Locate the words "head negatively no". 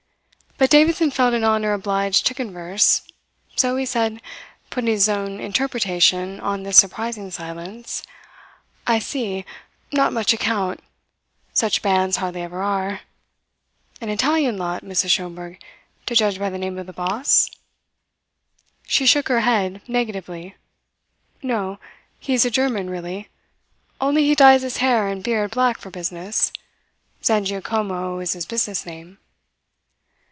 19.39-21.79